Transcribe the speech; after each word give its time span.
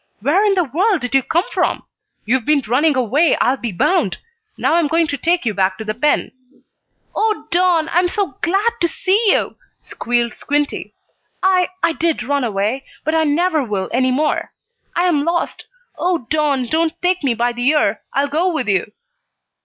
Where 0.21 0.43
in 0.43 0.55
the 0.55 0.63
world 0.63 1.01
did 1.01 1.13
you 1.13 1.21
come 1.21 1.43
from? 1.51 1.83
You've 2.25 2.43
been 2.43 2.63
running 2.67 2.95
away, 2.95 3.35
I'll 3.39 3.55
be 3.55 3.71
bound! 3.71 4.17
Now 4.57 4.73
I'm 4.73 4.87
going 4.87 5.05
to 5.05 5.15
take 5.15 5.45
you 5.45 5.53
back 5.53 5.77
to 5.77 5.85
the 5.85 5.93
pen!" 5.93 6.31
"Oh, 7.15 7.45
Don! 7.51 7.87
I 7.87 7.99
am 7.99 8.09
so 8.09 8.35
glad 8.41 8.71
to 8.79 8.87
see 8.87 9.23
you!" 9.29 9.57
squealed 9.83 10.33
Squinty. 10.33 10.95
"I 11.43 11.69
I 11.83 11.93
did 11.93 12.23
run 12.23 12.43
away, 12.43 12.83
but 13.03 13.13
I 13.13 13.25
never 13.25 13.63
will 13.63 13.91
any 13.93 14.09
more. 14.11 14.51
I 14.95 15.03
am 15.03 15.23
lost. 15.23 15.67
Oh, 15.99 16.25
Don, 16.31 16.65
don't 16.65 16.99
take 17.03 17.23
me 17.23 17.35
by 17.35 17.51
the 17.53 17.67
ear. 17.69 18.01
I'll 18.11 18.27
go 18.27 18.51
with 18.51 18.67
you." 18.67 18.91